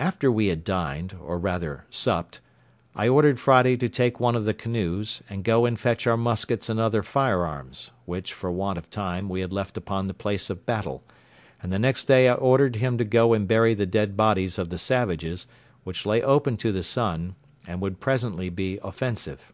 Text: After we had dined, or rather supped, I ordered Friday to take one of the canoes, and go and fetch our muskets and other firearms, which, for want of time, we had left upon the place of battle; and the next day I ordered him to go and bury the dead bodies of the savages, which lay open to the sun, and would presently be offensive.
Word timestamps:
After 0.00 0.32
we 0.32 0.46
had 0.46 0.64
dined, 0.64 1.14
or 1.20 1.36
rather 1.38 1.84
supped, 1.90 2.40
I 2.94 3.06
ordered 3.08 3.38
Friday 3.38 3.76
to 3.76 3.88
take 3.90 4.18
one 4.18 4.34
of 4.34 4.46
the 4.46 4.54
canoes, 4.54 5.20
and 5.28 5.44
go 5.44 5.66
and 5.66 5.78
fetch 5.78 6.06
our 6.06 6.16
muskets 6.16 6.70
and 6.70 6.80
other 6.80 7.02
firearms, 7.02 7.90
which, 8.06 8.32
for 8.32 8.50
want 8.50 8.78
of 8.78 8.88
time, 8.88 9.28
we 9.28 9.42
had 9.42 9.52
left 9.52 9.76
upon 9.76 10.06
the 10.06 10.14
place 10.14 10.48
of 10.48 10.64
battle; 10.64 11.04
and 11.62 11.70
the 11.70 11.78
next 11.78 12.04
day 12.06 12.30
I 12.30 12.32
ordered 12.32 12.76
him 12.76 12.96
to 12.96 13.04
go 13.04 13.34
and 13.34 13.46
bury 13.46 13.74
the 13.74 13.84
dead 13.84 14.16
bodies 14.16 14.58
of 14.58 14.70
the 14.70 14.78
savages, 14.78 15.46
which 15.84 16.06
lay 16.06 16.22
open 16.22 16.56
to 16.56 16.72
the 16.72 16.82
sun, 16.82 17.34
and 17.66 17.82
would 17.82 18.00
presently 18.00 18.48
be 18.48 18.78
offensive. 18.82 19.52